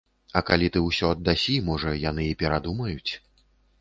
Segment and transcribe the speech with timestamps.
[0.39, 3.11] А калі ты ўсё аддасі, можа, яны і перадумаюць.